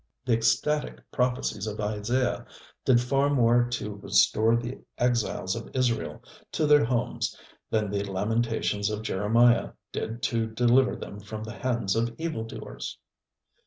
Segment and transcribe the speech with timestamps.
[0.25, 2.47] The ecstatic prophecies of Isaiah
[2.85, 7.37] did far more to restore the exiles of Israel to their homes
[7.69, 12.97] than the lamentations of Jeremiah did to deliver them from the hands of evil doers.